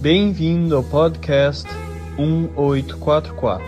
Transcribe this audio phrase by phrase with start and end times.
[0.00, 1.66] Bem-vindo ao podcast
[2.18, 3.64] 1844.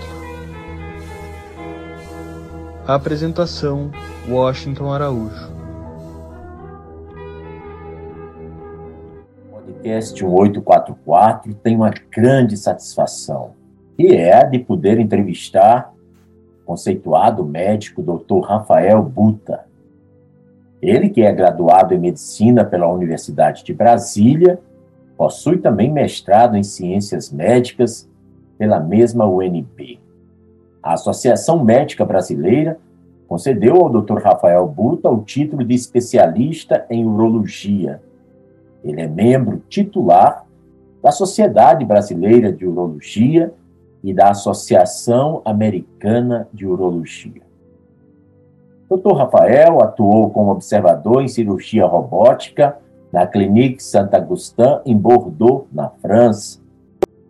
[2.87, 3.91] Apresentação:
[4.29, 5.51] Washington Araújo.
[9.47, 13.55] O podcast 1844 tem uma grande satisfação,
[13.99, 15.93] e é de poder entrevistar
[16.63, 18.47] o conceituado médico Dr.
[18.47, 19.65] Rafael Buta.
[20.81, 24.61] Ele que é graduado em medicina pela Universidade de Brasília
[25.19, 28.09] Possui também mestrado em Ciências Médicas
[28.57, 29.99] pela mesma UNB.
[30.81, 32.79] A Associação Médica Brasileira
[33.27, 34.19] concedeu ao Dr.
[34.19, 38.01] Rafael Buta o título de especialista em urologia.
[38.85, 40.47] Ele é membro titular
[41.03, 43.53] da Sociedade Brasileira de Urologia
[44.05, 47.43] e da Associação Americana de Urologia.
[48.89, 49.15] Dr.
[49.15, 52.79] Rafael atuou como observador em cirurgia robótica
[53.13, 56.61] na Clinique Saint-Augustin, em Bordeaux, na França,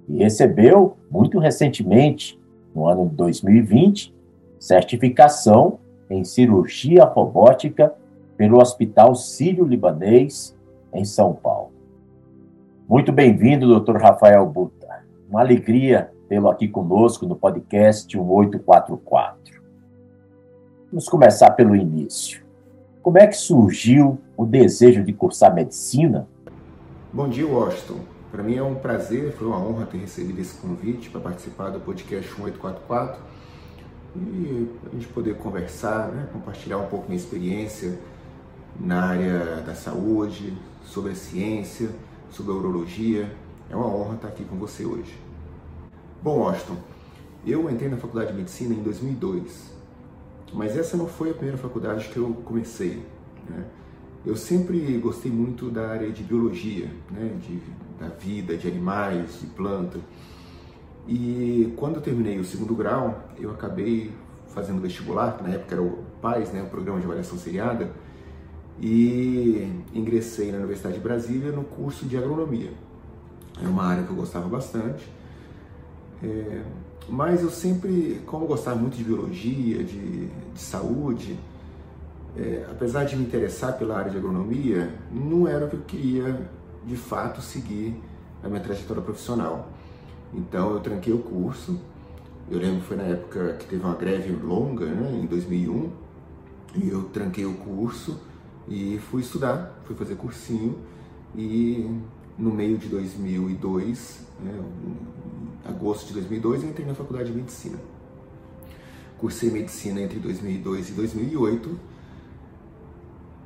[0.08, 2.38] e recebeu, muito recentemente,
[2.74, 4.14] no ano de 2020,
[4.58, 5.78] certificação
[6.10, 7.94] em cirurgia robótica
[8.36, 10.56] pelo Hospital Sírio-Libanês,
[10.92, 11.72] em São Paulo.
[12.88, 13.96] Muito bem-vindo, Dr.
[13.96, 15.04] Rafael Buta.
[15.28, 19.62] Uma alegria tê-lo aqui conosco no podcast 1844.
[20.90, 22.47] Vamos começar pelo início.
[23.02, 26.28] Como é que surgiu o desejo de cursar medicina?
[27.12, 28.00] Bom dia, Washington.
[28.30, 31.80] Para mim é um prazer, foi uma honra ter recebido esse convite para participar do
[31.80, 33.20] podcast 1844
[34.16, 37.98] e a gente poder conversar, né, compartilhar um pouco minha experiência
[38.78, 40.52] na área da saúde,
[40.84, 41.90] sobre a ciência,
[42.30, 43.32] sobre a urologia.
[43.70, 45.16] É uma honra estar aqui com você hoje.
[46.22, 46.76] Bom, Washington,
[47.46, 49.77] eu entrei na faculdade de medicina em 2002
[50.52, 53.02] mas essa não foi a primeira faculdade que eu comecei.
[53.48, 53.64] Né?
[54.24, 57.36] Eu sempre gostei muito da área de biologia, né?
[57.40, 57.60] de,
[57.98, 59.98] da vida, de animais, de planta.
[61.06, 64.12] E quando eu terminei o segundo grau, eu acabei
[64.48, 66.62] fazendo vestibular, que na época era o PAIS, né?
[66.62, 67.90] o Programa de Avaliação Seriada,
[68.80, 72.72] e ingressei na Universidade de Brasília no curso de agronomia.
[73.62, 75.04] É uma área que eu gostava bastante.
[76.22, 76.62] É,
[77.08, 81.38] mas eu sempre, como eu gostava muito de biologia, de, de saúde,
[82.36, 86.48] é, apesar de me interessar pela área de agronomia, não era o que eu queria
[86.84, 87.94] de fato seguir
[88.42, 89.68] a minha trajetória profissional.
[90.32, 91.80] Então eu tranquei o curso.
[92.50, 95.90] Eu lembro que foi na época que teve uma greve longa, né, em 2001,
[96.76, 98.18] e eu tranquei o curso
[98.66, 100.78] e fui estudar, fui fazer cursinho
[101.34, 101.90] e
[102.38, 104.60] no meio de 2002, né,
[105.64, 107.78] agosto de 2002, eu entrei na faculdade de medicina.
[109.18, 111.80] Cursei medicina entre 2002 e 2008.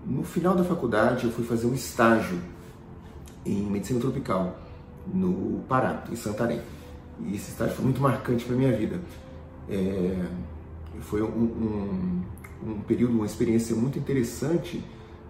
[0.04, 2.38] No final da faculdade, eu fui fazer um estágio
[3.44, 4.58] em medicina tropical
[5.06, 6.60] no Pará, em Santarém.
[7.20, 9.00] E esse estágio foi muito marcante para minha vida.
[9.68, 10.24] É,
[11.00, 12.22] foi um, um,
[12.66, 14.82] um, período, uma experiência muito interessante.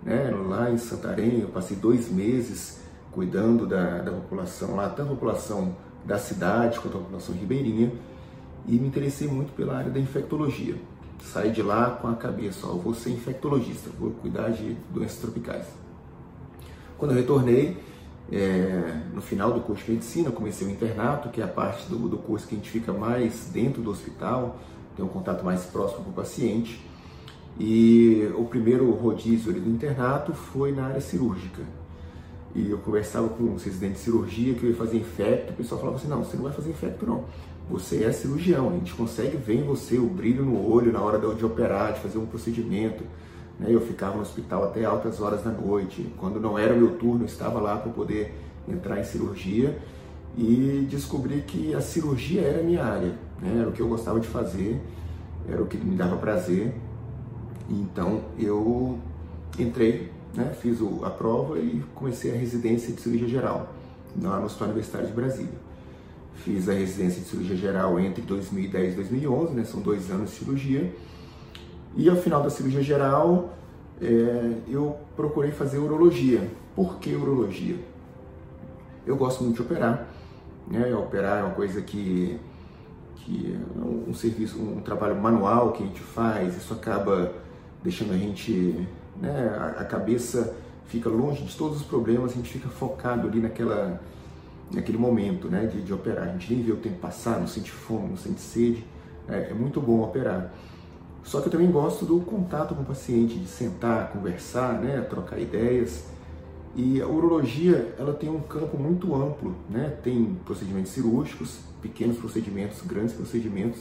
[0.03, 0.31] Né?
[0.31, 2.81] Lá em Santarém, eu passei dois meses
[3.12, 7.92] cuidando da, da população lá, tanto a população da cidade quanto a população ribeirinha,
[8.66, 10.76] e me interessei muito pela área da infectologia.
[11.22, 15.66] Saí de lá com a cabeça, ó, vou ser infectologista, vou cuidar de doenças tropicais.
[16.98, 17.76] Quando eu retornei,
[18.30, 22.08] é, no final do curso de medicina, comecei o internato, que é a parte do,
[22.08, 24.58] do curso que a gente fica mais dentro do hospital,
[24.96, 26.80] tem um contato mais próximo com o paciente.
[27.58, 31.62] E o primeiro rodízio do internato foi na área cirúrgica
[32.54, 35.80] e eu conversava com os residentes de cirurgia que eu ia fazer infecto, o pessoal
[35.80, 37.24] falava assim, não, você não vai fazer infecto não,
[37.70, 41.18] você é cirurgião, a gente consegue ver em você o brilho no olho na hora
[41.34, 43.04] de operar, de fazer um procedimento.
[43.58, 43.68] Né?
[43.70, 47.26] Eu ficava no hospital até altas horas da noite, quando não era meu turno, eu
[47.26, 48.34] estava lá para poder
[48.69, 49.78] entrar em cirurgia
[50.36, 53.58] e descobri que a cirurgia era a minha área, né?
[53.60, 54.80] era o que eu gostava de fazer,
[55.48, 56.74] era o que me dava prazer.
[57.70, 58.98] Então eu
[59.58, 63.70] entrei né, fiz a prova e comecei a residência de cirurgia geral
[64.16, 65.73] na, no Hospital Universitário de Brasília.
[66.37, 70.37] Fiz a residência de cirurgia geral entre 2010 e 2011, né, são dois anos de
[70.37, 70.93] cirurgia.
[71.94, 73.55] E ao final da cirurgia geral,
[74.00, 76.50] é, eu procurei fazer urologia.
[76.75, 77.76] Por que urologia?
[79.06, 80.08] Eu gosto muito de operar.
[80.67, 80.94] Né?
[80.96, 82.38] Operar é uma coisa que,
[83.17, 87.32] que é um serviço, um trabalho manual que a gente faz, isso acaba
[87.82, 88.87] deixando a gente
[89.20, 89.75] né?
[89.79, 90.55] a, cabeça
[90.87, 94.00] fica longe de todos os problemas, a gente fica focado ali naquela,
[94.73, 95.67] naquele momento né?
[95.67, 96.29] de, de operar.
[96.29, 98.85] A gente nem vê o tempo passar, não sente fome, não sente sede.
[99.29, 100.53] É, é muito bom operar.
[101.23, 105.38] Só que eu também gosto do contato com o paciente, de sentar, conversar, né, trocar
[105.38, 106.05] ideias.
[106.75, 109.94] E a urologia ela tem um campo muito amplo, né?
[110.03, 113.81] Tem procedimentos cirúrgicos, pequenos procedimentos, grandes procedimentos,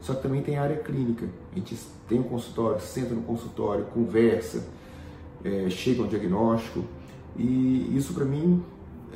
[0.00, 1.26] só que também tem a área clínica.
[1.52, 1.76] A gente
[2.08, 4.66] tem um consultório, senta no consultório, conversa,
[5.44, 6.84] é, chega a um diagnóstico
[7.36, 8.62] e isso para mim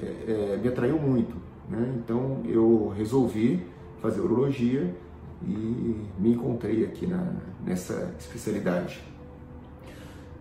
[0.01, 1.35] é, é, me atraiu muito.
[1.69, 1.95] Né?
[1.97, 3.65] Então eu resolvi
[4.01, 4.95] fazer urologia
[5.43, 7.33] e me encontrei aqui na,
[7.65, 9.01] nessa especialidade.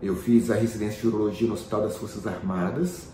[0.02, 3.08] Eu fiz a residência de urologia no Hospital das Forças Armadas.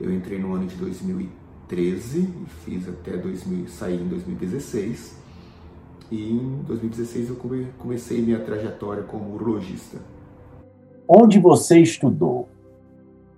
[0.00, 5.21] Eu entrei no ano de 2013 e fiz até 2000, saí em 2016.
[6.12, 7.36] E em 2016 eu
[7.78, 9.96] comecei minha trajetória como urologista.
[11.08, 12.50] Onde você estudou?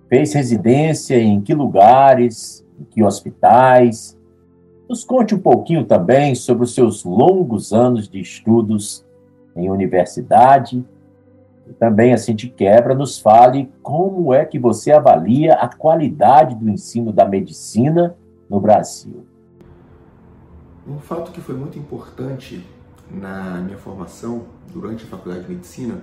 [0.09, 2.67] Fez residência em que lugares?
[2.77, 4.19] Em que hospitais?
[4.89, 9.05] Nos conte um pouquinho também sobre os seus longos anos de estudos
[9.55, 10.83] em universidade
[11.69, 16.69] e também, assim de quebra, nos fale como é que você avalia a qualidade do
[16.69, 18.17] ensino da medicina
[18.49, 19.25] no Brasil.
[20.87, 22.65] Um fato que foi muito importante
[23.09, 26.01] na minha formação durante a faculdade de medicina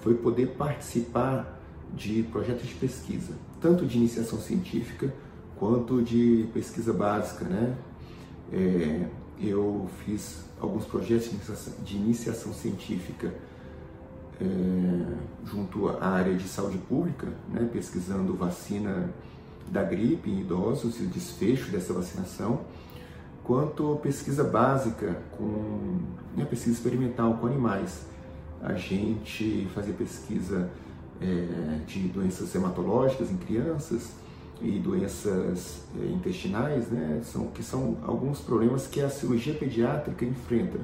[0.00, 1.60] foi poder participar
[1.94, 5.12] de projetos de pesquisa, tanto de iniciação científica
[5.56, 7.76] quanto de pesquisa básica, né?
[8.52, 9.08] É,
[9.40, 11.30] eu fiz alguns projetos
[11.84, 13.34] de iniciação científica
[14.40, 14.46] é,
[15.44, 19.10] junto à área de saúde pública, né, pesquisando vacina
[19.70, 22.60] da gripe em idosos e o desfecho dessa vacinação,
[23.46, 25.98] quanto pesquisa básica com
[26.36, 28.06] né, pesquisa experimental com animais.
[28.60, 30.68] A gente fazia pesquisa
[31.20, 34.12] é, de doenças hematológicas em crianças
[34.60, 40.80] e doenças é, intestinais, né, são, que são alguns problemas que a cirurgia pediátrica enfrenta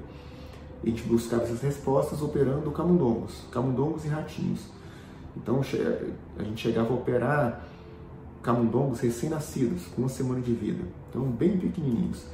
[0.82, 4.66] a gente buscava essas respostas operando camundongos, camundongos e ratinhos.
[5.36, 5.60] Então
[6.38, 7.64] a gente chegava a operar
[8.42, 12.26] camundongos recém-nascidos, com uma semana de vida, então bem pequenininhos.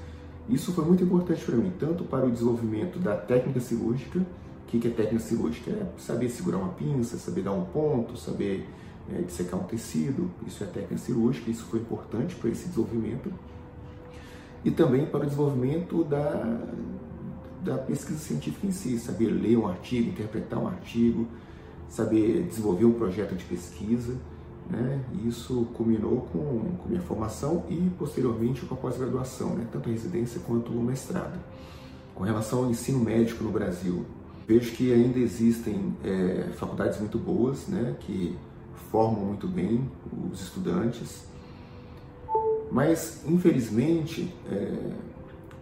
[0.48, 4.86] Isso foi muito importante para mim, tanto para o desenvolvimento da técnica cirúrgica, o que
[4.86, 5.70] é técnica cirúrgica?
[5.70, 8.68] É saber segurar uma pinça, saber dar um ponto, saber
[9.10, 13.32] é, dissecar um tecido, isso é técnica cirúrgica, isso foi importante para esse desenvolvimento.
[14.64, 16.60] E também para o desenvolvimento da,
[17.62, 21.26] da pesquisa científica em si, saber ler um artigo, interpretar um artigo,
[21.88, 24.16] saber desenvolver um projeto de pesquisa.
[24.68, 25.02] Né?
[25.24, 29.66] Isso culminou com, com minha formação e posteriormente com a pós-graduação, né?
[29.72, 31.38] tanto a residência quanto o mestrado.
[32.14, 34.04] Com relação ao ensino médico no Brasil,
[34.46, 37.96] vejo que ainda existem é, faculdades muito boas, né?
[38.00, 38.36] que
[38.90, 39.90] formam muito bem
[40.30, 41.26] os estudantes,
[42.70, 44.92] mas infelizmente é,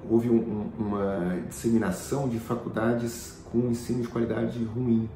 [0.09, 5.09] houve um, uma disseminação de faculdades com ensino de qualidade ruim,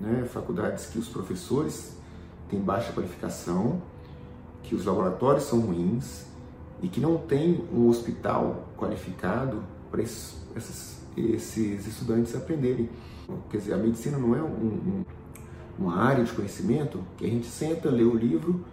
[0.00, 0.28] né?
[0.32, 2.00] faculdades que os professores
[2.52, 3.80] têm baixa qualificação,
[4.62, 6.26] que os laboratórios são ruins
[6.82, 10.36] e que não tem um hospital qualificado para esses,
[11.16, 12.90] esses, estudantes aprenderem.
[13.50, 15.04] Quer dizer, a medicina não é um, um,
[15.78, 18.64] uma área de conhecimento que a gente senta, lê o livro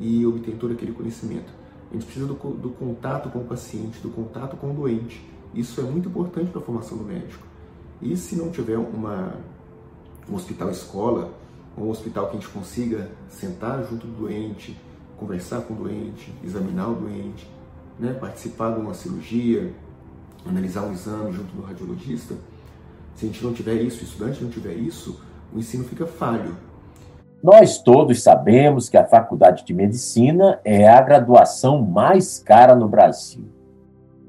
[0.00, 1.52] e obtém todo aquele conhecimento.
[1.90, 5.22] A gente precisa do, do contato com o paciente, do contato com o doente.
[5.52, 7.46] Isso é muito importante para a formação do médico.
[8.00, 9.34] E se não tiver uma,
[10.30, 11.32] um hospital escola,
[11.84, 14.76] um hospital que a gente consiga sentar junto do doente,
[15.16, 17.48] conversar com o doente, examinar o doente,
[17.98, 19.72] né, participar de uma cirurgia,
[20.46, 22.34] analisar um exame junto do radiologista,
[23.18, 25.20] se a gente não tiver isso, o estudante não tiver isso,
[25.52, 26.56] o ensino fica falho.
[27.42, 33.44] Nós todos sabemos que a Faculdade de Medicina é a graduação mais cara no Brasil.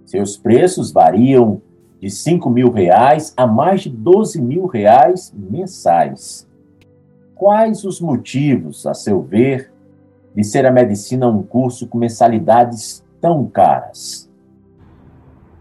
[0.06, 1.62] Seus preços variam
[2.02, 6.49] de 5 mil reais a mais de 12 mil reais mensais.
[7.40, 9.72] Quais os motivos, a seu ver,
[10.36, 14.30] de ser a medicina um curso com mensalidades tão caras?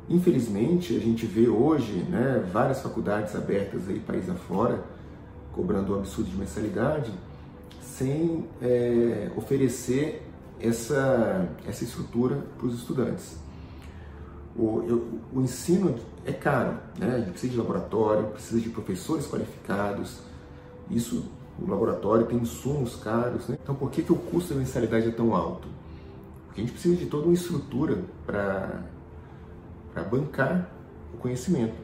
[0.08, 4.82] Infelizmente, a gente vê hoje né, várias faculdades abertas aí país afora,
[5.52, 7.12] cobrando um absurdo de mensalidade,
[7.80, 10.26] sem é, oferecer
[10.60, 13.36] essa, essa estrutura para os estudantes.
[14.56, 15.94] O, eu, o ensino
[16.26, 17.14] é caro, né?
[17.14, 20.18] a gente precisa de laboratório, precisa de professores qualificados,
[20.90, 21.24] isso,
[21.60, 23.58] o laboratório tem insumos caros, né?
[23.62, 25.66] então por que, que o custo da mensalidade é tão alto?
[26.46, 28.82] Porque a gente precisa de toda uma estrutura para
[30.10, 30.70] bancar
[31.12, 31.74] o conhecimento.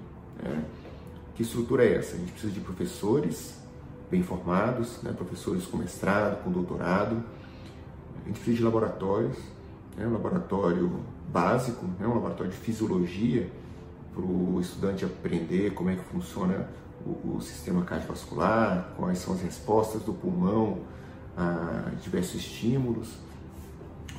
[0.43, 0.65] Né?
[1.35, 2.15] Que estrutura é essa?
[2.15, 3.59] A gente precisa de professores
[4.11, 7.23] bem formados, né, professores com mestrado, com doutorado.
[8.23, 9.37] A gente precisa de laboratórios,
[9.97, 11.01] né, um laboratório
[11.33, 13.51] básico, né, um laboratório de fisiologia,
[14.15, 16.69] para o estudante aprender como é que funciona
[17.05, 20.79] o, o, sistema cardiovascular, quais são as respostas do pulmão
[21.37, 23.19] a diversos estímulos.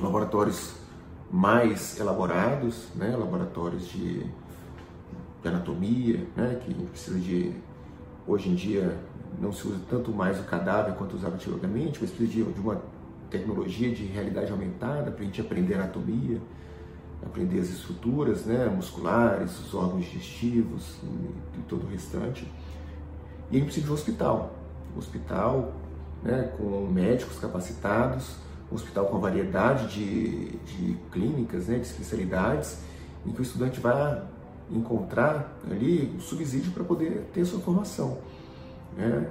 [0.00, 0.74] laboratórios
[1.30, 7.52] mais elaborados, né, laboratórios de, de anatomia, né, que precisa de
[8.26, 8.96] hoje em dia
[9.40, 12.80] não se usa tanto mais o cadáver quanto usava antigamente, mas precisa de, de uma
[13.30, 16.40] tecnologia de realidade aumentada para a gente aprender anatomia,
[17.24, 22.50] aprender as estruturas né, musculares, os órgãos digestivos e, e todo o restante.
[23.50, 24.54] E a gente precisa de um hospital,
[24.94, 25.72] um hospital
[26.22, 28.36] né, com médicos capacitados,
[28.70, 32.78] um hospital com variedade de, de clínicas, né, de especialidades,
[33.24, 34.22] em que o estudante vai
[34.70, 38.18] encontrar ali o subsídio para poder ter sua formação.
[38.96, 39.30] Né?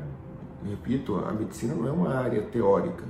[0.67, 3.03] Repito, a medicina não é uma área teórica.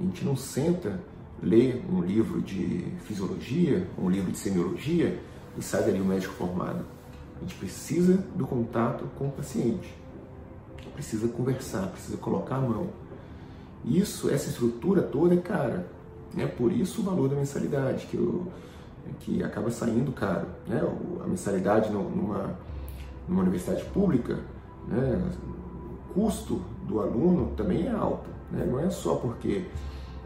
[0.00, 0.98] A gente não senta,
[1.42, 5.18] lê um livro de fisiologia, um livro de semiologia
[5.56, 6.84] e sai dali um médico formado.
[7.36, 9.94] A gente precisa do contato com o paciente.
[10.94, 12.88] Precisa conversar, precisa colocar a mão.
[13.84, 15.86] Isso, essa estrutura toda é cara.
[16.34, 16.46] Né?
[16.46, 18.46] Por isso o valor da mensalidade, que, eu,
[19.20, 20.46] que acaba saindo caro.
[20.66, 20.82] Né?
[21.22, 22.58] A mensalidade numa,
[23.28, 24.40] numa universidade pública,
[24.88, 25.32] né?
[26.10, 28.28] o custo do aluno também é alto.
[28.50, 28.66] Né?
[28.68, 29.66] Não é só porque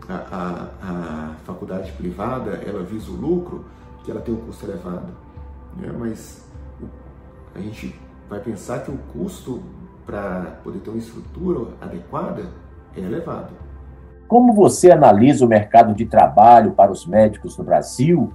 [0.09, 3.65] a, a, a, faculdade privada ela visa o lucro
[4.05, 5.13] que ela tem um custo elevado.
[5.77, 5.93] Né?
[5.97, 6.45] Mas
[7.55, 9.63] a gente vai pensar que o custo
[10.05, 12.47] para poder ter uma estrutura adequada
[12.97, 13.53] é elevado.
[14.27, 18.33] Como você analisa o mercado de trabalho para os médicos no Brasil?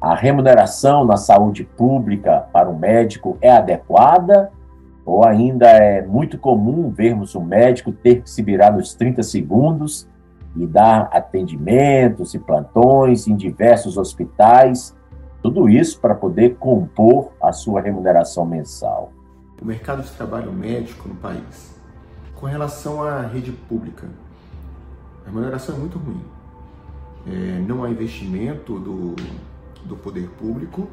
[0.00, 4.50] A remuneração na saúde pública para o médico é adequada?
[5.04, 10.08] Ou ainda é muito comum vermos o médico ter que se virar nos 30 segundos
[10.56, 14.96] e dar atendimentos e plantões em diversos hospitais,
[15.42, 19.12] tudo isso para poder compor a sua remuneração mensal?
[19.60, 21.76] O mercado de trabalho médico no país
[22.36, 24.06] com relação à rede pública,
[25.24, 26.22] a remuneração é muito ruim.
[27.26, 29.16] É, não há investimento do,
[29.84, 30.88] do poder público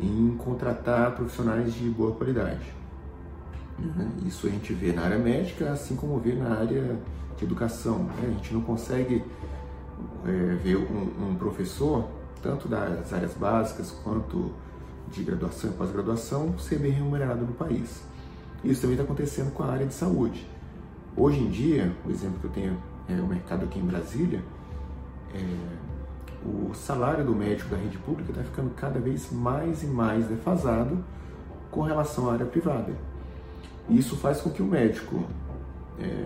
[0.00, 2.77] em contratar profissionais de boa qualidade.
[3.78, 4.26] Uhum.
[4.26, 6.98] Isso a gente vê na área médica, assim como vê na área
[7.36, 8.04] de educação.
[8.04, 8.12] Né?
[8.22, 9.24] A gente não consegue
[10.26, 12.08] é, ver um, um, professor,
[12.42, 14.52] tanto das áreas básicas quanto
[15.10, 18.02] de graduação e pós-graduação, ser bem remunerado no país.
[18.64, 20.46] Isso também está acontecendo com a área de saúde.
[21.16, 24.42] Hoje em dia, o exemplo que eu tenho é o mercado aqui em Brasília,
[25.34, 25.88] é,
[26.44, 31.04] o salário do médico da rede pública está ficando cada vez mais e mais defasado
[31.70, 32.92] com relação à área privada.
[33.88, 35.24] E isso faz com que o médico,
[35.98, 36.24] é,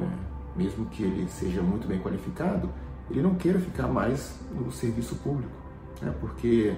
[0.57, 2.69] mesmo que ele seja muito bem qualificado,
[3.11, 5.52] ele não queira ficar mais no serviço público,
[6.00, 6.75] né, porque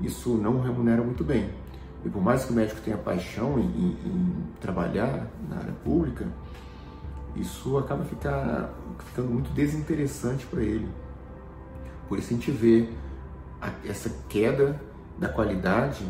[0.00, 1.50] isso não remunera muito bem.
[2.04, 6.26] E por mais que o médico tenha paixão em, em, em trabalhar na área pública,
[7.36, 8.74] isso acaba ficar,
[9.06, 10.88] ficando muito desinteressante para ele.
[12.08, 12.88] Por isso a gente vê
[13.60, 14.80] a, essa queda
[15.18, 16.04] da qualidade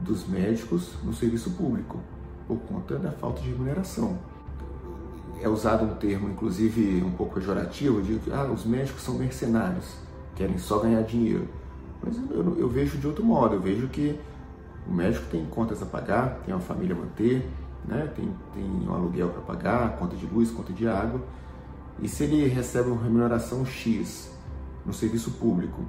[0.00, 1.98] dos médicos no serviço público,
[2.46, 4.18] por conta da falta de remuneração.
[5.40, 9.96] É usado um termo, inclusive um pouco pejorativo, de que ah, os médicos são mercenários,
[10.34, 11.48] querem só ganhar dinheiro.
[12.02, 14.18] Mas eu, eu vejo de outro modo, eu vejo que
[14.86, 17.48] o médico tem contas a pagar, tem uma família a manter,
[17.84, 18.10] né?
[18.14, 21.20] tem, tem um aluguel para pagar, conta de luz, conta de água.
[22.00, 24.30] E se ele recebe uma remuneração X
[24.84, 25.82] no serviço público,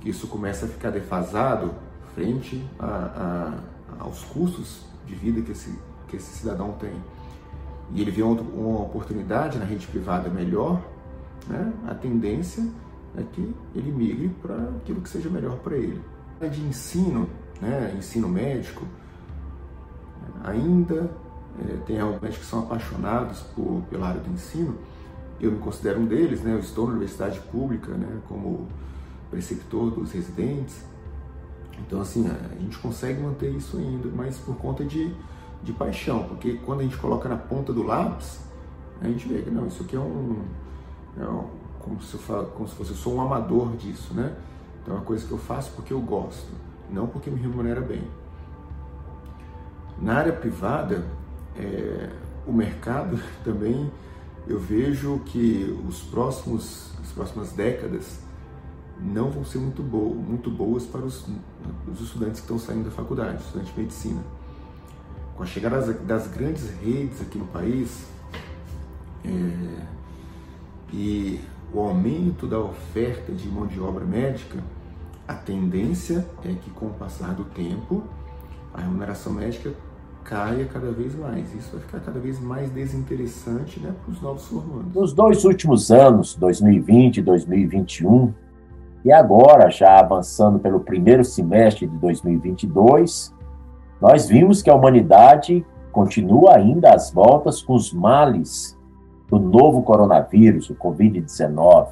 [0.00, 1.74] que isso começa a ficar defasado
[2.14, 3.60] frente a,
[3.98, 5.76] a, aos custos de vida que esse,
[6.08, 6.92] que esse cidadão tem,
[7.92, 10.82] e ele vê uma, oportunidade na rede privada melhor,
[11.46, 11.72] né?
[11.86, 12.66] a tendência
[13.16, 16.00] é que ele migre para aquilo que seja melhor para ele.
[16.40, 17.28] De ensino,
[17.60, 17.94] né?
[17.96, 18.84] ensino médico,
[20.44, 21.10] ainda
[21.58, 24.76] é, tem realmente que são apaixonados por, pela área do ensino.
[25.40, 26.52] Eu me considero um deles, né?
[26.52, 28.20] Eu estou na universidade pública, né?
[28.28, 28.66] Como
[29.30, 30.84] preceptor dos residentes.
[31.78, 35.14] Então, assim, a gente consegue manter isso ainda, mas por conta de,
[35.62, 38.40] de paixão, porque quando a gente coloca na ponta do lápis,
[39.00, 40.42] a gente vê que não, isso aqui é um,
[41.18, 41.48] é um
[41.80, 44.34] como, se eu como se fosse eu sou um amador disso, né?
[44.82, 46.52] Então é uma coisa que eu faço porque eu gosto,
[46.90, 48.02] não porque me remunera bem.
[50.00, 51.04] Na área privada,
[51.56, 52.10] é,
[52.46, 53.90] o mercado também
[54.46, 58.20] eu vejo que os próximos, as próximas décadas
[59.00, 61.24] não vão ser muito, bo muito boas para os,
[61.86, 64.22] os, estudantes que estão saindo da faculdade, estudantes de medicina.
[65.38, 68.08] Com a chegada das, das grandes redes aqui no país
[69.24, 69.30] é,
[70.92, 71.40] e
[71.72, 74.58] o aumento da oferta de mão de obra médica,
[75.28, 78.02] a tendência é que com o passar do tempo
[78.74, 79.72] a remuneração médica
[80.24, 81.54] caia cada vez mais.
[81.54, 84.92] Isso vai ficar cada vez mais desinteressante né, para os novos formandos.
[84.92, 88.34] Nos dois últimos anos, 2020 e 2021,
[89.04, 93.37] E agora, já avançando pelo primeiro semestre de 2022,
[94.00, 98.78] nós vimos que a humanidade continua ainda às voltas com os males
[99.28, 101.88] do novo coronavírus, o Covid-19.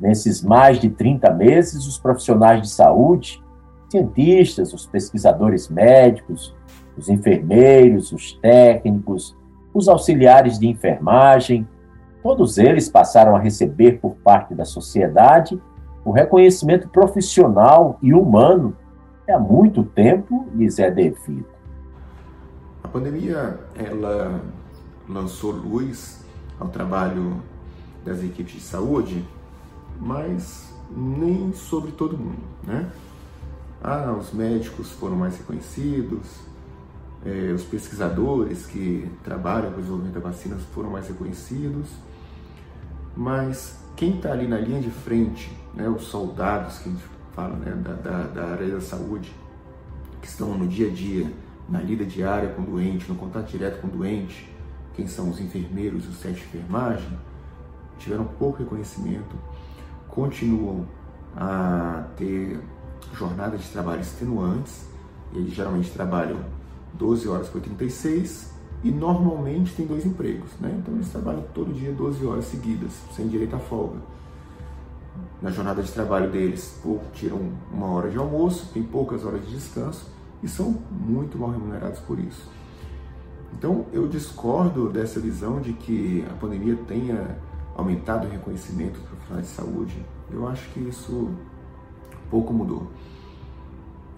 [0.00, 3.42] Nesses mais de 30 meses, os profissionais de saúde,
[3.90, 6.54] cientistas, os pesquisadores médicos,
[6.96, 9.36] os enfermeiros, os técnicos,
[9.72, 11.66] os auxiliares de enfermagem,
[12.22, 15.60] todos eles passaram a receber por parte da sociedade
[16.04, 18.76] o reconhecimento profissional e humano
[19.32, 21.46] há muito tempo lhes é devido.
[22.82, 24.40] A pandemia ela
[25.08, 26.24] lançou luz
[26.58, 27.42] ao trabalho
[28.04, 29.24] das equipes de saúde,
[30.00, 32.90] mas nem sobre todo mundo, né?
[33.82, 36.40] Ah, os médicos foram mais reconhecidos,
[37.24, 41.88] eh, os pesquisadores que trabalham com o desenvolvimento da vacina foram mais reconhecidos,
[43.16, 46.94] mas quem está ali na linha de frente, né, os soldados que
[47.36, 49.30] fala né, da, da, da área da saúde,
[50.22, 51.30] que estão no dia a dia,
[51.68, 54.50] na lida diária com o doente, no contato direto com o doente,
[54.94, 57.10] quem são os enfermeiros os sete de enfermagem,
[57.98, 59.36] tiveram pouco reconhecimento,
[60.08, 60.86] continuam
[61.36, 62.58] a ter
[63.12, 64.86] jornadas de trabalho extenuantes,
[65.34, 66.38] eles geralmente trabalham
[66.94, 68.52] 12 horas por 36
[68.82, 70.74] e normalmente tem dois empregos, né?
[70.78, 73.98] Então eles trabalham todo dia 12 horas seguidas, sem direito à folga.
[75.40, 76.80] Na jornada de trabalho deles,
[77.12, 80.10] tiram uma hora de almoço, tem poucas horas de descanso
[80.42, 82.50] e são muito mal remunerados por isso.
[83.52, 87.38] Então eu discordo dessa visão de que a pandemia tenha
[87.76, 90.06] aumentado o reconhecimento dos profissionais de saúde.
[90.30, 91.30] Eu acho que isso
[92.30, 92.90] pouco mudou.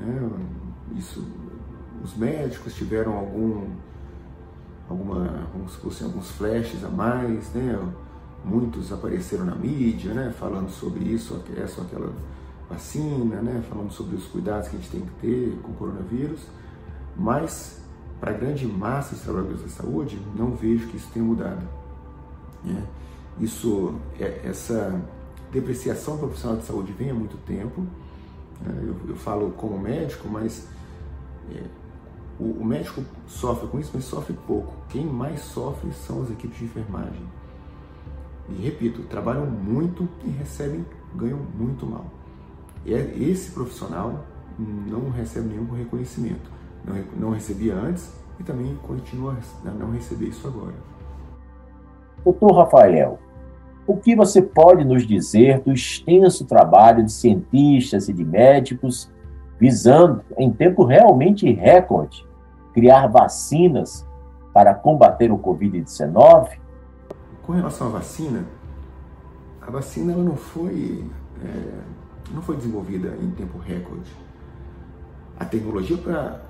[0.00, 1.26] É, isso,
[2.02, 3.66] os médicos tiveram algum,
[4.88, 7.76] alguma, como se fossem alguns flashes a mais, né?
[8.45, 10.33] Muitos apareceram na mídia, né?
[10.38, 12.12] Falando sobre isso, essa ou aquela
[12.68, 13.62] vacina, né?
[13.68, 16.40] Falando sobre os cuidados que a gente tem que ter com o coronavírus.
[17.16, 17.79] Mas
[18.20, 21.66] para a grande massa de trabalhadores da saúde, não vejo que isso tenha mudado.
[22.64, 22.83] Né?
[23.40, 25.01] Isso, é, essa
[25.53, 27.83] depreciação profissional de saúde vem há muito tempo.
[28.61, 28.74] Né?
[28.83, 30.66] Eu, eu, falo como médico, mas
[31.53, 31.62] é,
[32.40, 34.74] o, o, médico sofre com isso, mas sofre pouco.
[34.88, 37.22] Quem mais sofre são as equipes de enfermagem.
[38.50, 40.84] E repito, trabalham muito e recebem,
[41.14, 42.06] ganham muito mal.
[42.84, 44.24] E é, esse profissional
[44.58, 50.46] não recebe nenhum reconhecimento não, não recebia antes e também continua a não receber isso
[50.46, 50.74] agora.
[52.24, 53.18] Doutor Rafael,
[53.87, 59.11] o que você pode nos dizer do extenso trabalho de cientistas e de médicos
[59.58, 62.26] visando, em tempo realmente recorde,
[62.72, 64.06] criar vacinas
[64.52, 66.58] para combater o Covid-19?
[67.48, 68.44] Com relação à vacina,
[69.62, 71.02] a vacina ela não foi,
[71.42, 71.80] é,
[72.30, 74.12] não foi desenvolvida em tempo recorde.
[75.40, 76.42] A tecnologia para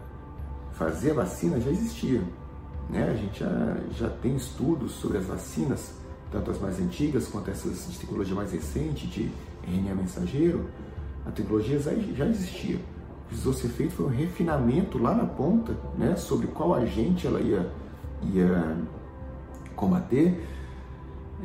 [0.72, 2.20] fazer a vacina já existia.
[2.90, 3.08] Né?
[3.12, 5.94] A gente já, já tem estudos sobre as vacinas,
[6.32, 9.30] tanto as mais antigas quanto essas de tecnologia mais recente, de
[9.68, 10.68] RNA mensageiro.
[11.24, 12.80] A tecnologia já, existia.
[13.28, 17.70] Precisou ser feito foi um refinamento lá na ponta né, sobre qual agente ela ia,
[18.20, 18.76] ia
[19.76, 20.57] combater,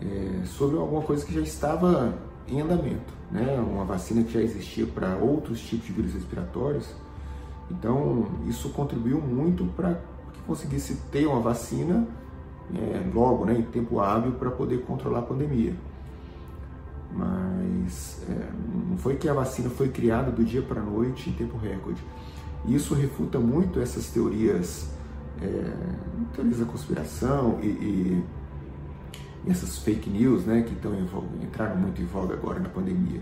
[0.01, 2.13] é, sobre alguma coisa que já estava
[2.47, 3.13] em andamento.
[3.31, 3.59] Né?
[3.59, 6.87] Uma vacina que já existia para outros tipos de vírus respiratórios
[7.69, 9.99] então, isso contribuiu muito para
[10.33, 12.07] que conseguisse ter uma vacina
[12.73, 15.73] é, logo, né, em tempo hábil, para poder controlar a pandemia.
[17.11, 18.49] Mas é,
[18.89, 22.03] não foi que a vacina foi criada do dia para a noite em tempo recorde.
[22.65, 24.89] Isso refuta muito essas teorias,
[25.41, 25.73] é,
[26.33, 28.23] teorias da conspiração e, e,
[29.47, 30.93] essas fake news né, que estão
[31.41, 33.21] entraram muito em voga agora na pandemia.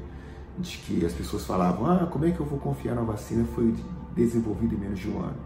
[0.58, 3.46] De que as pessoas falavam, ah, como é que eu vou confiar na vacina?
[3.56, 3.74] Foi
[4.16, 5.38] desenvolvida em menos de um ano.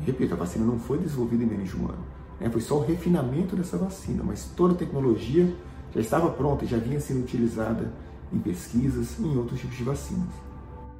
[0.00, 2.04] Repito, a vacina não foi desenvolvida em menos de um ano.
[2.40, 2.48] Né?
[2.48, 5.52] Foi só o refinamento dessa vacina, mas toda a tecnologia
[5.94, 7.92] já estava pronta já vinha sendo utilizada
[8.32, 10.28] em pesquisas e em outros tipos de vacinas.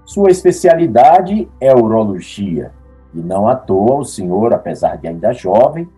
[0.05, 2.73] Sua especialidade é urologia.
[3.13, 5.89] E não à toa o senhor, apesar de ainda jovem,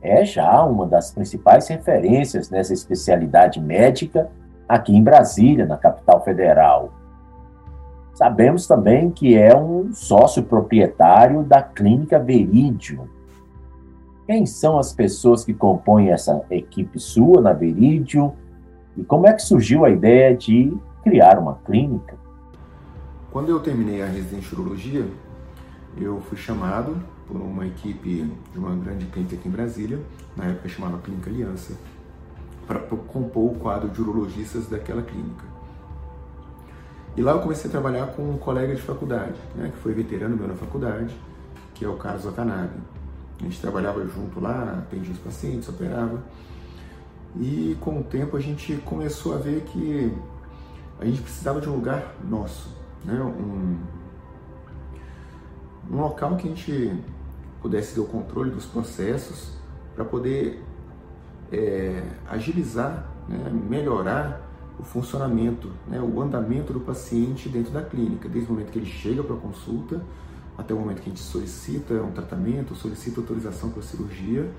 [0.00, 4.30] é já uma das principais referências nessa especialidade médica
[4.68, 6.92] aqui em Brasília, na capital federal.
[8.14, 13.06] Sabemos também que é um sócio proprietário da Clínica Veridium.
[14.26, 18.32] Quem são as pessoas que compõem essa equipe sua na Veridium
[18.96, 22.16] e como é que surgiu a ideia de criar uma clínica?
[23.30, 25.06] Quando eu terminei a residência de urologia,
[25.96, 26.96] eu fui chamado
[27.28, 30.00] por uma equipe de uma grande clínica aqui em Brasília,
[30.34, 31.74] na época chamada Clínica Aliança,
[32.66, 35.44] para compor o quadro de urologistas daquela clínica.
[37.16, 40.36] E lá eu comecei a trabalhar com um colega de faculdade, né, que foi veterano
[40.36, 41.14] meu na faculdade,
[41.74, 42.78] que é o Carlos Watanabe.
[43.40, 46.22] A gente trabalhava junto lá, atendia os pacientes, operava.
[47.38, 50.12] E com o tempo a gente começou a ver que
[51.00, 53.20] a gente precisava de um lugar nosso, né?
[53.20, 53.76] um,
[55.90, 56.92] um local que a gente
[57.60, 59.52] pudesse ter o controle dos processos
[59.94, 60.62] para poder
[61.52, 63.50] é, agilizar, né?
[63.68, 64.40] melhorar
[64.78, 66.00] o funcionamento, né?
[66.00, 69.38] o andamento do paciente dentro da clínica, desde o momento que ele chega para a
[69.38, 70.00] consulta
[70.56, 74.50] até o momento que a gente solicita um tratamento, solicita autorização para cirurgia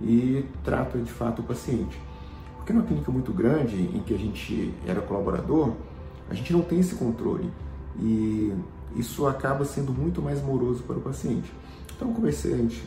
[0.00, 2.00] e trata de fato o paciente.
[2.56, 5.74] Porque numa clínica muito grande, em que a gente era colaborador,
[6.28, 7.48] a gente não tem esse controle
[8.00, 8.52] e
[8.96, 11.52] isso acaba sendo muito mais moroso para o paciente.
[11.96, 12.82] Então conversei, a gente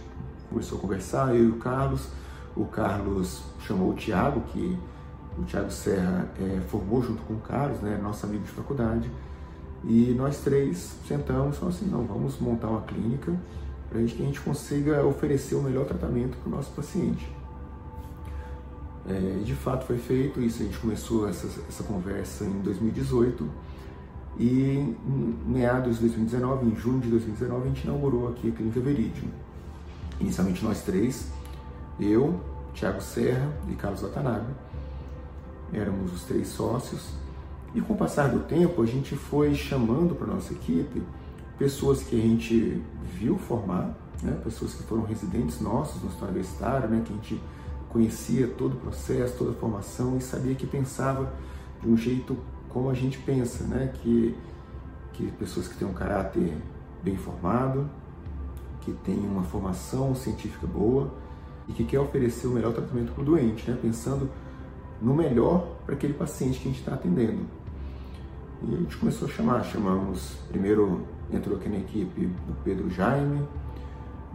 [0.50, 2.08] começou a conversar, eu e o Carlos.
[2.56, 4.78] O Carlos chamou o Tiago, que
[5.38, 9.10] o Tiago Serra é, formou junto com o Carlos, né, nosso amigo de faculdade.
[9.84, 13.34] E nós três sentamos e falamos assim, não, vamos montar uma clínica
[13.90, 17.30] para que a gente consiga oferecer o melhor tratamento para o nosso paciente.
[19.08, 23.48] É, de fato foi feito isso, a gente começou essa, essa conversa em 2018
[24.38, 28.80] e em meados de 2019, em junho de 2019, a gente inaugurou aqui a Clínica
[28.80, 29.30] Veridium.
[30.20, 31.30] Inicialmente nós três,
[32.00, 32.40] eu,
[32.74, 34.54] Thiago Serra e Carlos Watanabe,
[35.74, 37.14] éramos os três sócios
[37.76, 41.04] e com o passar do tempo, a gente foi chamando para nossa equipe
[41.58, 42.82] pessoas que a gente
[43.18, 43.94] viu formar,
[44.24, 44.40] né?
[44.44, 47.02] pessoas que foram residentes nossos no Estado Universitário, né?
[47.06, 47.42] que a gente
[47.90, 51.34] conhecia todo o processo, toda a formação e sabia que pensava
[51.82, 52.38] de um jeito
[52.76, 53.90] como a gente pensa, né?
[53.94, 54.36] que,
[55.14, 56.58] que pessoas que têm um caráter
[57.02, 57.90] bem formado,
[58.82, 61.10] que têm uma formação científica boa
[61.70, 63.78] e que quer oferecer o melhor tratamento para o doente, né?
[63.82, 64.30] pensando
[65.02, 67.46] no melhor para aquele paciente que a gente está atendendo.
[68.62, 73.48] E a gente começou a chamar, chamamos, primeiro entrou aqui na equipe o Pedro Jaime,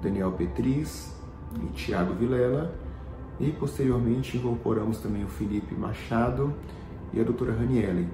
[0.00, 1.14] Daniel Petris
[1.62, 2.74] e Tiago Vilela,
[3.38, 6.54] e posteriormente incorporamos também o Felipe Machado
[7.12, 8.08] e a doutora Raniele.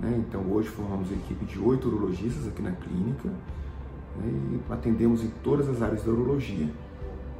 [0.00, 0.22] Né?
[0.26, 4.60] Então hoje formamos uma equipe de oito urologistas aqui na clínica né?
[4.68, 6.68] e atendemos em todas as áreas da urologia.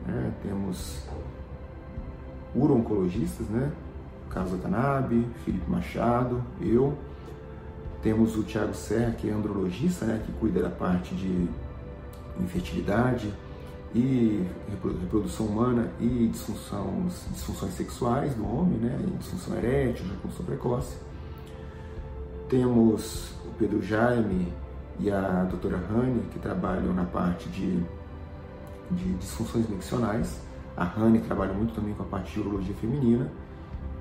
[0.07, 0.33] Né?
[0.43, 1.05] Temos
[2.55, 3.73] uro-oncologistas, né?
[4.31, 6.97] Carlos Watanabe, Felipe Machado, eu,
[8.03, 11.49] temos o Tiago Serra, que é andrologista, né, que cuida da parte de
[12.41, 13.33] infertilidade
[13.95, 20.97] e reprodução humana e disfunções, disfunções sexuais do homem, né, disfunção erétil, reprodução precoce.
[22.49, 24.53] Temos o Pedro Jaime
[25.01, 27.83] e a doutora Rani, que trabalham na parte de,
[28.91, 30.41] de disfunções miccionais.
[30.77, 33.31] A Rani trabalha muito também com a parte de urologia feminina.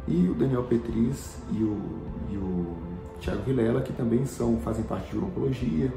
[0.07, 1.77] E o Daniel Petris e o,
[2.29, 2.75] e o
[3.19, 5.91] Tiago Vilela, que também são, fazem parte de urologia,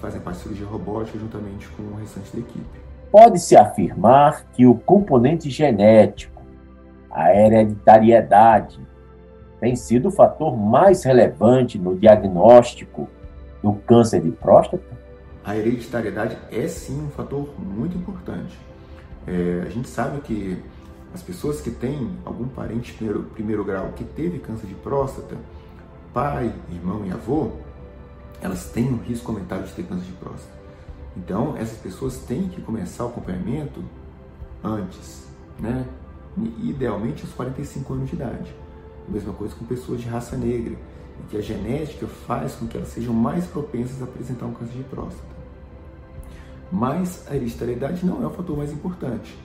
[0.00, 2.80] fazem parte de cirurgia robótica juntamente com o restante da equipe.
[3.12, 6.42] Pode-se afirmar que o componente genético,
[7.10, 8.80] a hereditariedade,
[9.64, 13.08] tem sido o fator mais relevante no diagnóstico
[13.62, 14.84] do câncer de próstata?
[15.42, 18.54] A hereditariedade é sim um fator muito importante.
[19.26, 20.62] É, a gente sabe que
[21.14, 25.34] as pessoas que têm algum parente primeiro, primeiro grau que teve câncer de próstata,
[26.12, 27.52] pai, irmão e avô,
[28.42, 30.58] elas têm um risco aumentado de ter câncer de próstata.
[31.16, 33.82] Então, essas pessoas têm que começar o acompanhamento
[34.62, 35.26] antes,
[35.58, 35.86] né?
[36.62, 38.63] Idealmente aos 45 anos de idade.
[39.08, 42.88] Mesma coisa com pessoas de raça negra, em que a genética faz com que elas
[42.88, 45.34] sejam mais propensas a apresentar um câncer de próstata.
[46.72, 49.38] Mas a hereditariedade não é o fator mais importante,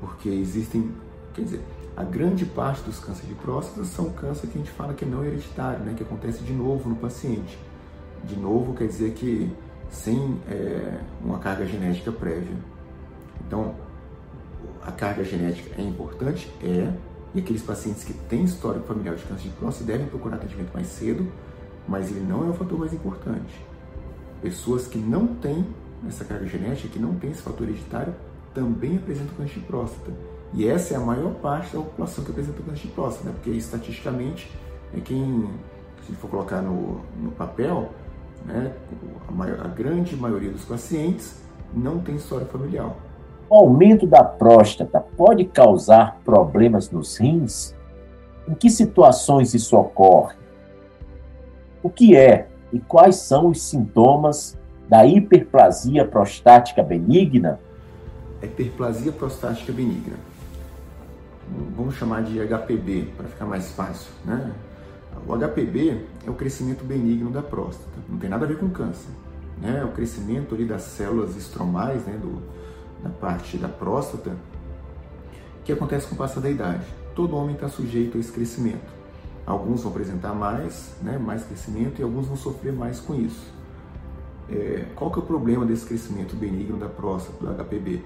[0.00, 0.92] porque existem,
[1.32, 1.62] quer dizer,
[1.96, 5.08] a grande parte dos cânceres de próstata são câncer que a gente fala que é
[5.08, 7.58] não hereditário, né, que acontece de novo no paciente.
[8.24, 9.50] De novo quer dizer que
[9.90, 12.56] sem é, uma carga genética prévia.
[13.46, 13.74] Então,
[14.82, 16.52] a carga genética é importante?
[16.62, 16.92] É.
[17.34, 20.86] E aqueles pacientes que têm histórico familiar de câncer de próstata devem procurar atendimento mais
[20.86, 21.26] cedo,
[21.86, 23.54] mas ele não é o fator mais importante.
[24.40, 25.66] Pessoas que não têm
[26.06, 28.14] essa carga genética, que não têm esse fator hereditário,
[28.54, 30.12] também apresentam câncer de próstata.
[30.54, 33.34] E essa é a maior parte da população que apresenta câncer de próstata, né?
[33.34, 34.50] porque estatisticamente
[34.96, 35.48] é quem,
[36.06, 37.92] se for colocar no, no papel,
[38.46, 38.74] né,
[39.28, 41.40] a, maior, a grande maioria dos pacientes
[41.74, 42.94] não tem história familiar.
[43.50, 47.74] O aumento da próstata pode causar problemas nos rins?
[48.46, 50.36] Em que situações isso ocorre?
[51.82, 54.58] O que é e quais são os sintomas
[54.88, 57.60] da hiperplasia prostática benigna?
[58.42, 60.16] Hiperplasia prostática benigna
[61.76, 64.52] vamos chamar de HPB para ficar mais fácil, né?
[65.26, 69.10] O HPB é o crescimento benigno da próstata, não tem nada a ver com câncer.
[69.60, 69.80] Né?
[69.80, 72.40] É o crescimento ali das células estromais, né, do,
[73.20, 74.36] parte da próstata,
[75.64, 76.84] que acontece com o passar da idade.
[77.14, 78.98] Todo homem está sujeito a esse crescimento.
[79.44, 83.52] Alguns vão apresentar mais, né, mais crescimento e alguns vão sofrer mais com isso.
[84.50, 88.02] É, qual que é o problema desse crescimento benigno da próstata, do HPB?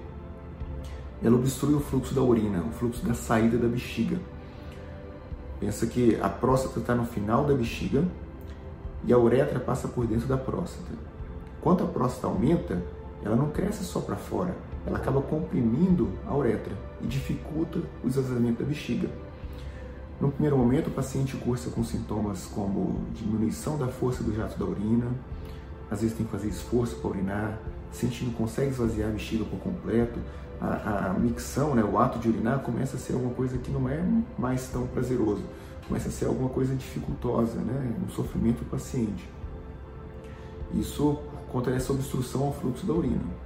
[1.23, 4.19] Ela obstrui o fluxo da urina, o fluxo da saída da bexiga.
[5.59, 8.03] Pensa que a próstata está no final da bexiga
[9.05, 10.91] e a uretra passa por dentro da próstata.
[11.61, 12.83] Quando a próstata aumenta,
[13.23, 14.53] ela não cresce só para fora,
[14.85, 19.09] ela acaba comprimindo a uretra e dificulta o esvaziamento da bexiga.
[20.19, 24.65] No primeiro momento, o paciente cursa com sintomas como diminuição da força do jato da
[24.65, 25.07] urina,
[25.89, 27.59] às vezes tem que fazer esforço para urinar,
[27.91, 30.19] sente que não consegue esvaziar a bexiga por completo,
[30.61, 33.89] a, a micção, né, o ato de urinar começa a ser alguma coisa que não
[33.89, 34.01] é
[34.37, 35.43] mais tão prazeroso,
[35.87, 39.29] começa a ser alguma coisa dificultosa, né, um sofrimento do paciente.
[40.73, 43.42] Isso por conta dessa obstrução ao fluxo da urina.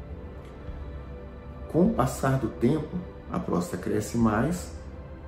[1.72, 2.98] Com o passar do tempo,
[3.32, 4.72] a próstata cresce mais,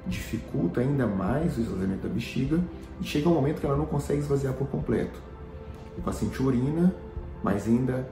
[0.08, 2.60] dificulta ainda mais o esvaziamento da bexiga
[3.02, 5.20] e chega um momento que ela não consegue esvaziar por completo.
[5.98, 6.94] O paciente urina,
[7.44, 8.08] mas ainda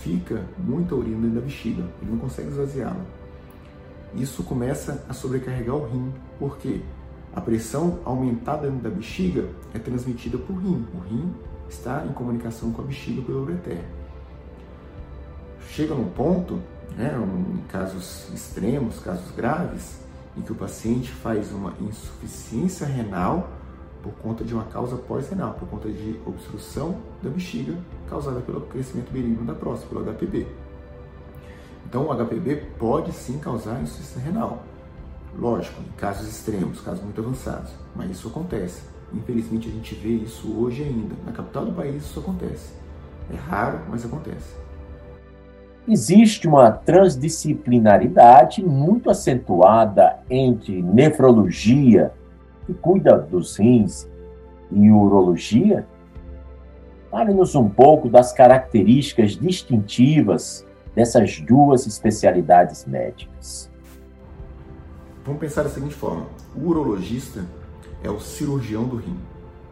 [0.00, 3.04] fica muita urina dentro da bexiga, ele não consegue esvaziá-la.
[4.14, 6.80] Isso começa a sobrecarregar o rim, porque
[7.34, 10.86] a pressão aumentada dentro da bexiga é transmitida por rim.
[10.94, 11.34] O rim
[11.68, 13.84] está em comunicação com a bexiga pelo ureter.
[15.70, 16.60] Chega num ponto,
[16.96, 17.12] né,
[17.68, 19.98] casos extremos, casos graves,
[20.36, 23.48] em que o paciente faz uma insuficiência renal
[24.02, 27.74] por conta de uma causa pós-renal, por conta de obstrução da bexiga
[28.08, 30.46] causada pelo crescimento benigno da próstata, pelo HPB.
[31.86, 34.62] Então, o HPB pode sim causar insuficiência renal.
[35.38, 38.82] Lógico, em casos extremos, casos muito avançados, mas isso acontece.
[39.12, 41.14] Infelizmente, a gente vê isso hoje ainda.
[41.24, 42.72] Na capital do país, isso acontece.
[43.32, 44.63] É raro, mas acontece.
[45.86, 52.10] Existe uma transdisciplinaridade muito acentuada entre nefrologia,
[52.64, 54.08] que cuida dos rins,
[54.72, 55.86] e urologia?
[57.10, 63.70] Fale-nos um pouco das características distintivas dessas duas especialidades médicas.
[65.22, 67.44] Vamos pensar da seguinte forma: o urologista
[68.02, 69.18] é o cirurgião do rim.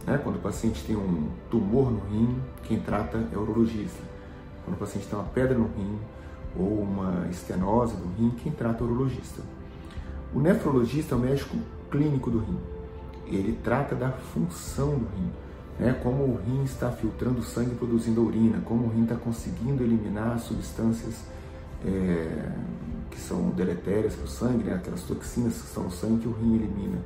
[0.07, 0.21] Né?
[0.23, 4.12] Quando o paciente tem um tumor no rim, quem trata é o urologista.
[4.65, 5.99] Quando o paciente tem uma pedra no rim
[6.57, 9.43] ou uma estenose do rim, quem trata é o urologista.
[10.35, 11.57] O nefrologista é o médico
[11.91, 12.59] clínico do rim.
[13.27, 15.31] Ele trata da função do rim,
[15.79, 15.99] né?
[16.03, 20.39] como o rim está filtrando sangue e produzindo urina, como o rim está conseguindo eliminar
[20.39, 21.25] substâncias
[21.85, 22.53] é,
[23.11, 24.75] que são deletérias para o sangue, né?
[24.75, 26.99] aquelas toxinas que estão no sangue que o rim elimina.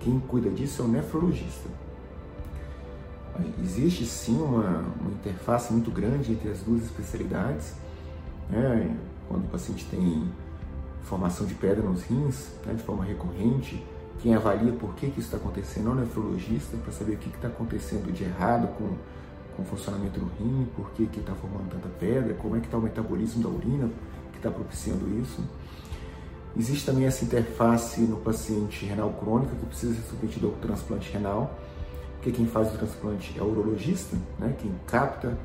[0.00, 1.68] Quem cuida disso é o nefrologista.
[3.62, 7.74] Existe sim uma, uma interface muito grande entre as duas especialidades.
[8.48, 8.96] Né?
[9.28, 10.28] Quando o paciente tem
[11.02, 12.74] formação de pedra nos rins, né?
[12.74, 13.84] de forma recorrente,
[14.20, 17.28] quem avalia por que, que isso está acontecendo é o nefrologista, para saber o que
[17.28, 18.88] está acontecendo de errado com,
[19.56, 22.78] com o funcionamento do rim, por que está formando tanta pedra, como é que está
[22.78, 23.90] o metabolismo da urina
[24.32, 25.42] que está propiciando isso.
[26.56, 31.58] Existe também essa interface no paciente renal crônico que precisa ser submetido ao transplante renal,
[32.24, 35.36] porque quem faz o transplante é o urologista, né, quem capta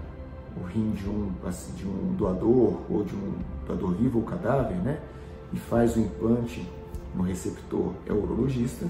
[0.55, 1.29] o rim de um,
[1.75, 3.33] de um doador ou de um
[3.67, 4.97] doador vivo ou cadáver, né,
[5.51, 6.65] e faz o implante
[7.13, 8.87] no receptor é o urologista,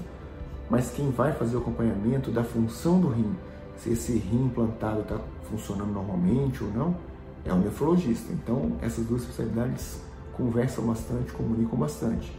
[0.70, 3.34] mas quem vai fazer o acompanhamento da função do rim,
[3.76, 5.18] se esse rim implantado está
[5.50, 6.96] funcionando normalmente ou não,
[7.44, 8.32] é o nefrologista.
[8.32, 10.00] Então, essas duas especialidades
[10.34, 12.32] conversam bastante, comunicam bastante,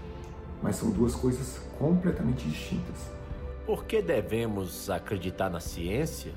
[0.63, 3.20] mas são duas coisas completamente distintas.
[3.71, 6.33] Por que devemos acreditar na ciência?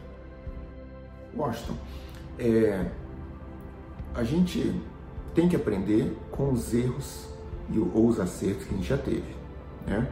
[1.36, 1.74] Washington,
[2.38, 2.88] é,
[4.14, 4.80] a gente
[5.34, 7.26] tem que aprender com os erros
[7.68, 9.34] e, ou os acertos que a gente já teve.
[9.84, 10.08] Né?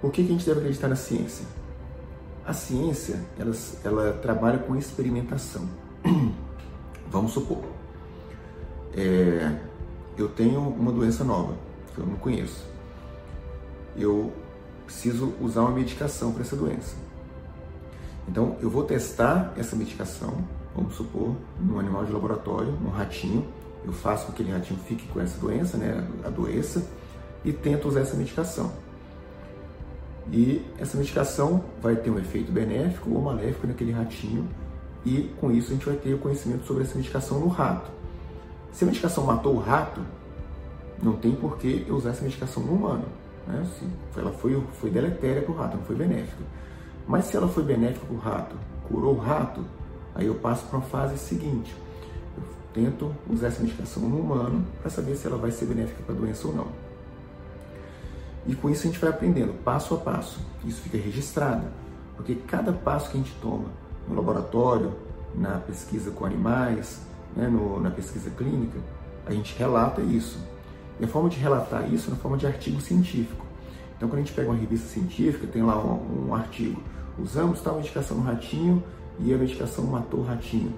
[0.00, 1.44] Por que, que a gente deve acreditar na ciência?
[2.46, 5.68] A ciência ela, ela trabalha com experimentação.
[7.10, 7.64] Vamos supor,
[8.96, 9.58] é,
[10.16, 11.56] eu tenho uma doença nova
[11.92, 12.64] que eu não conheço.
[13.96, 14.32] Eu
[14.90, 16.96] preciso usar uma medicação para essa doença.
[18.28, 23.46] Então, eu vou testar essa medicação, vamos supor, num animal de laboratório, num ratinho.
[23.84, 26.84] Eu faço com que aquele ratinho fique com essa doença, né, a doença,
[27.44, 28.72] e tento usar essa medicação.
[30.30, 34.46] E essa medicação vai ter um efeito benéfico ou maléfico naquele ratinho,
[35.04, 37.90] e com isso a gente vai ter o conhecimento sobre essa medicação no rato.
[38.72, 40.00] Se a medicação matou o rato,
[41.02, 43.19] não tem por que eu usar essa medicação no humano.
[43.46, 43.66] Né?
[44.12, 46.42] Se ela foi, foi deletéria para o rato, não foi benéfica.
[47.06, 48.56] Mas se ela foi benéfica para o rato,
[48.88, 49.64] curou o rato,
[50.14, 51.74] aí eu passo para uma fase seguinte.
[52.36, 56.14] Eu tento usar essa medicação no humano para saber se ela vai ser benéfica para
[56.14, 56.68] a doença ou não.
[58.46, 60.40] E com isso a gente vai aprendendo passo a passo.
[60.64, 61.64] Isso fica registrado,
[62.16, 63.66] porque cada passo que a gente toma
[64.08, 64.92] no laboratório,
[65.34, 67.00] na pesquisa com animais,
[67.36, 68.78] né, no, na pesquisa clínica,
[69.26, 70.38] a gente relata isso.
[71.00, 73.46] E a forma de relatar isso é na forma de artigo científico.
[73.96, 76.80] Então, quando a gente pega uma revista científica, tem lá um, um artigo:
[77.18, 78.82] usamos tal medicação no ratinho
[79.18, 80.72] e a medicação matou o ratinho.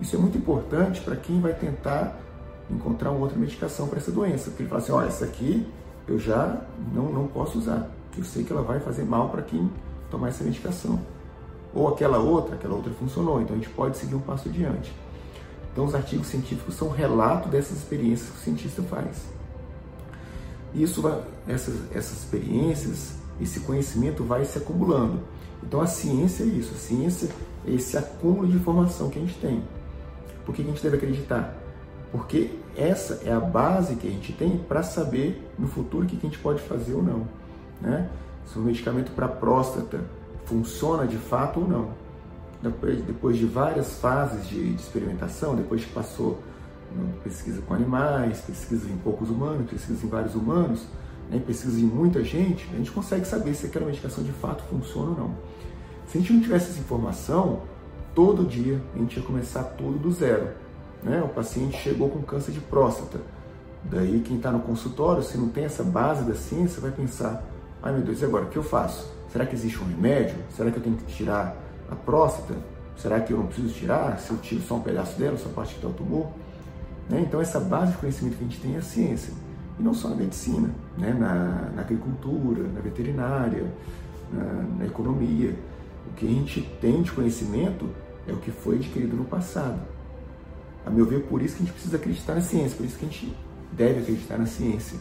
[0.00, 2.18] Isso é muito importante para quem vai tentar
[2.70, 4.50] encontrar uma outra medicação para essa doença.
[4.50, 5.66] Porque ele fala assim: ó, essa aqui
[6.08, 6.60] eu já
[6.92, 9.70] não, não posso usar, eu sei que ela vai fazer mal para quem
[10.10, 11.00] tomar essa medicação.
[11.72, 14.92] Ou aquela outra, aquela outra funcionou, então a gente pode seguir um passo adiante.
[15.72, 19.37] Então, os artigos científicos são relato dessas experiências que o cientista faz.
[20.74, 25.20] Isso vai, essas, essas experiências, esse conhecimento vai se acumulando.
[25.62, 26.72] Então, a ciência é isso.
[26.74, 27.28] A ciência
[27.66, 29.62] é esse acúmulo de informação que a gente tem.
[30.44, 31.56] Por que a gente deve acreditar?
[32.10, 36.16] Porque essa é a base que a gente tem para saber no futuro o que
[36.16, 37.28] a gente pode fazer ou não.
[37.80, 38.08] Né?
[38.46, 40.00] Se o medicamento para próstata
[40.46, 42.08] funciona de fato ou não
[42.62, 46.38] depois, de várias fases de experimentação, depois que passou
[47.22, 50.86] pesquisa com animais, pesquisa em poucos humanos, pesquisa em vários humanos,
[51.30, 55.10] né, pesquisa em muita gente, a gente consegue saber se aquela medicação de fato funciona
[55.10, 55.34] ou não.
[56.06, 57.62] Se a gente não tivesse essa informação,
[58.14, 60.48] todo dia a gente ia começar tudo do zero.
[61.02, 61.22] Né?
[61.22, 63.20] O paciente chegou com câncer de próstata.
[63.84, 67.44] Daí quem está no consultório, se não tem essa base da ciência, vai pensar,
[67.82, 69.12] ai meu Deus, e agora, o que eu faço?
[69.30, 70.36] Será que existe um remédio?
[70.56, 71.56] Será que eu tenho que tirar
[71.90, 72.54] a próstata,
[72.96, 74.18] será que eu não preciso tirar?
[74.18, 76.28] Se eu tiro só um pedaço dela, só parte que está o tumor?
[77.08, 77.20] Né?
[77.20, 79.32] Então, essa base de conhecimento que a gente tem é a ciência.
[79.78, 81.12] E não só na medicina, né?
[81.12, 83.72] na, na agricultura, na veterinária,
[84.32, 85.54] na, na economia.
[86.10, 87.88] O que a gente tem de conhecimento
[88.26, 89.80] é o que foi adquirido no passado.
[90.84, 93.04] A meu ver, por isso que a gente precisa acreditar na ciência, por isso que
[93.04, 93.36] a gente
[93.72, 94.98] deve acreditar na ciência.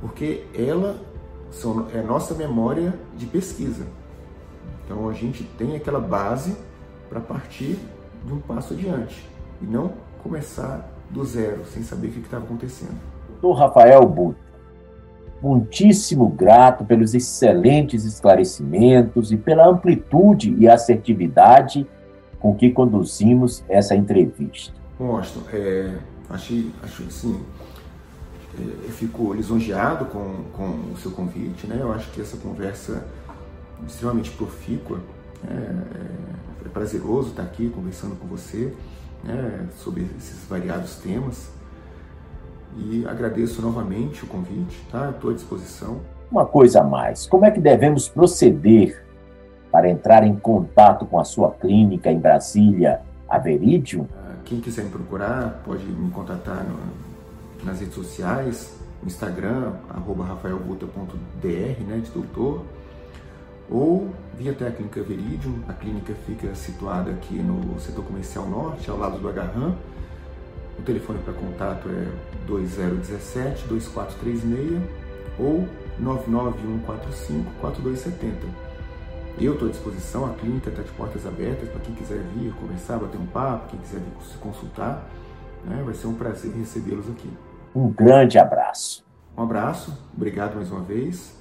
[0.00, 1.00] Porque ela
[1.50, 3.86] são, é a nossa memória de pesquisa.
[4.84, 6.56] Então a gente tem aquela base
[7.08, 7.78] para partir
[8.24, 9.28] de um passo adiante
[9.60, 12.98] e não começar do zero, sem saber o que estava acontecendo.
[13.28, 14.38] Doutor Rafael Buta,
[15.42, 21.86] muitíssimo grato pelos excelentes esclarecimentos e pela amplitude e assertividade
[22.38, 24.72] com que conduzimos essa entrevista.
[24.98, 25.96] Bom, Austin, é,
[26.30, 27.40] achei, acho sim,
[28.58, 31.78] é, eu fico lisonjeado com, com o seu convite, né?
[31.80, 33.04] Eu acho que essa conversa
[33.86, 35.00] extremamente profícua.
[35.48, 36.21] É, é,
[36.72, 38.72] prazeroso estar aqui conversando com você
[39.22, 41.50] né, sobre esses variados temas.
[42.76, 45.10] E agradeço novamente o convite, tá?
[45.10, 46.00] Estou à disposição.
[46.30, 49.04] Uma coisa a mais, como é que devemos proceder
[49.70, 54.06] para entrar em contato com a sua clínica em Brasília, a Veridium?
[54.14, 61.82] Ah, quem quiser me procurar pode me contatar no, nas redes sociais, Instagram, arroba rafaelbuta.dr,
[61.86, 62.62] né, de doutor,
[63.72, 65.58] ou via até a Clínica Veridium.
[65.68, 69.76] A clínica fica situada aqui no setor comercial norte, ao lado do Agarram.
[70.78, 72.06] O telefone para contato é
[72.48, 74.80] 2017-2436
[75.38, 75.66] ou
[76.00, 78.34] 99145-4270.
[79.40, 82.98] Eu estou à disposição, a clínica está de portas abertas para quem quiser vir conversar,
[82.98, 85.08] bater um papo, quem quiser vir se consultar.
[85.64, 85.82] Né?
[85.84, 87.30] Vai ser um prazer recebê-los aqui.
[87.74, 89.04] Um grande abraço.
[89.36, 91.34] Um abraço, obrigado mais uma vez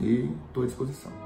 [0.00, 1.25] e estou à disposição.